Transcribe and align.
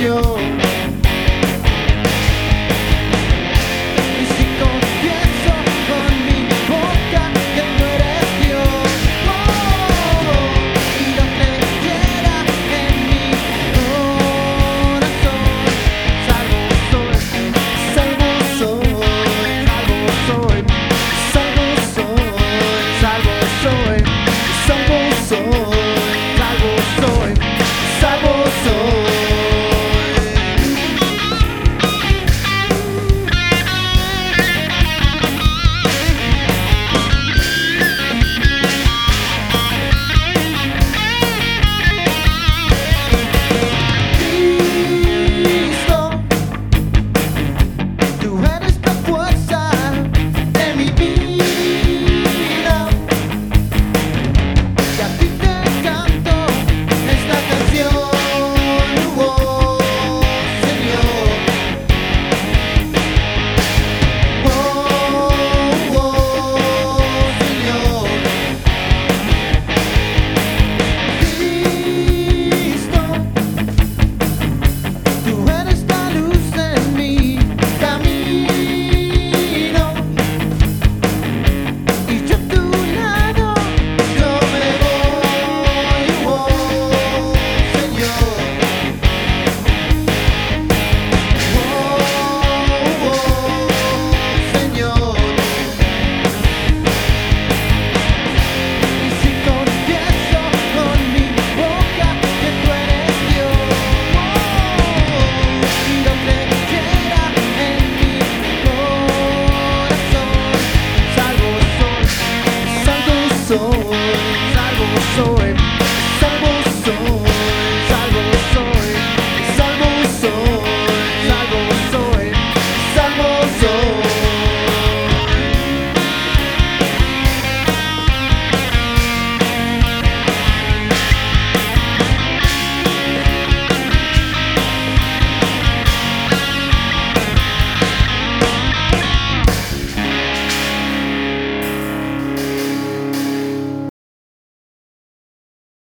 Senhor. 0.00 0.49